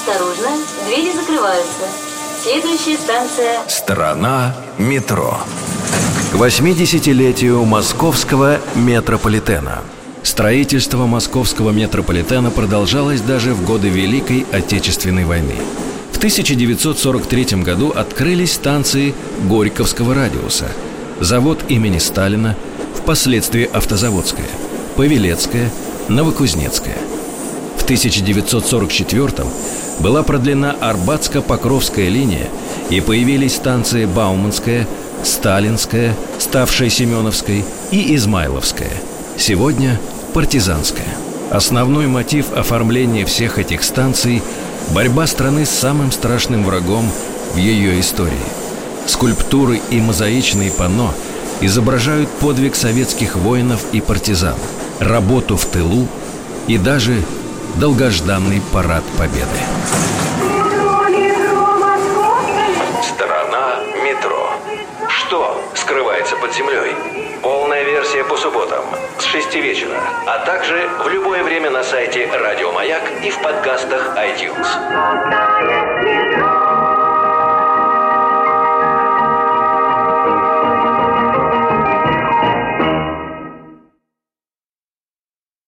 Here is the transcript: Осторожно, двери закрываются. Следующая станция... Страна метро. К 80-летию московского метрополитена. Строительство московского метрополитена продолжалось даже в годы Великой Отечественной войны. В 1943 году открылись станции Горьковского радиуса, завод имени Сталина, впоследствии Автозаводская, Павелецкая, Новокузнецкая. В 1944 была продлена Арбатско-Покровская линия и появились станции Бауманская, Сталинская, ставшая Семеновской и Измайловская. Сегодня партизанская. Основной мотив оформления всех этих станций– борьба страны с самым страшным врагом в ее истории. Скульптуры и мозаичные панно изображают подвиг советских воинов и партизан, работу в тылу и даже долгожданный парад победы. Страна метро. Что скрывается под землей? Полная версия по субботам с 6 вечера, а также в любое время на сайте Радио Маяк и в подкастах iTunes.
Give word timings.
Осторожно, 0.00 0.48
двери 0.86 1.12
закрываются. 1.12 1.84
Следующая 2.42 2.96
станция... 2.96 3.60
Страна 3.68 4.56
метро. 4.78 5.36
К 6.32 6.36
80-летию 6.36 7.62
московского 7.66 8.60
метрополитена. 8.74 9.80
Строительство 10.22 11.04
московского 11.04 11.70
метрополитена 11.70 12.50
продолжалось 12.50 13.20
даже 13.20 13.52
в 13.52 13.66
годы 13.66 13.88
Великой 13.88 14.46
Отечественной 14.52 15.26
войны. 15.26 15.56
В 16.12 16.16
1943 16.16 17.62
году 17.62 17.90
открылись 17.90 18.54
станции 18.54 19.14
Горьковского 19.44 20.14
радиуса, 20.14 20.68
завод 21.20 21.64
имени 21.68 21.98
Сталина, 21.98 22.56
впоследствии 22.94 23.68
Автозаводская, 23.70 24.48
Павелецкая, 24.96 25.70
Новокузнецкая. 26.08 26.96
В 27.80 27.82
1944 27.82 29.48
была 30.00 30.22
продлена 30.22 30.76
Арбатско-Покровская 30.80 32.08
линия 32.08 32.46
и 32.90 33.00
появились 33.00 33.56
станции 33.56 34.04
Бауманская, 34.04 34.86
Сталинская, 35.24 36.14
ставшая 36.38 36.90
Семеновской 36.90 37.64
и 37.90 38.14
Измайловская. 38.14 38.92
Сегодня 39.36 39.98
партизанская. 40.34 41.08
Основной 41.50 42.06
мотив 42.06 42.52
оформления 42.52 43.24
всех 43.24 43.58
этих 43.58 43.82
станций– 43.82 44.42
борьба 44.94 45.26
страны 45.26 45.64
с 45.64 45.70
самым 45.70 46.12
страшным 46.12 46.64
врагом 46.64 47.10
в 47.54 47.56
ее 47.56 47.98
истории. 47.98 48.32
Скульптуры 49.06 49.80
и 49.90 50.00
мозаичные 50.00 50.70
панно 50.70 51.12
изображают 51.60 52.28
подвиг 52.28 52.74
советских 52.74 53.36
воинов 53.36 53.84
и 53.92 54.00
партизан, 54.00 54.56
работу 54.98 55.56
в 55.56 55.64
тылу 55.64 56.06
и 56.66 56.78
даже 56.78 57.24
долгожданный 57.76 58.62
парад 58.72 59.04
победы. 59.18 59.46
Страна 63.02 63.80
метро. 64.04 64.52
Что 65.08 65.62
скрывается 65.74 66.36
под 66.36 66.54
землей? 66.54 66.94
Полная 67.42 67.82
версия 67.84 68.24
по 68.24 68.36
субботам 68.36 68.84
с 69.18 69.24
6 69.24 69.54
вечера, 69.56 70.00
а 70.26 70.44
также 70.44 70.88
в 71.04 71.08
любое 71.08 71.42
время 71.42 71.70
на 71.70 71.82
сайте 71.82 72.28
Радио 72.32 72.72
Маяк 72.72 73.02
и 73.22 73.30
в 73.30 73.40
подкастах 73.40 74.16
iTunes. 74.16 75.69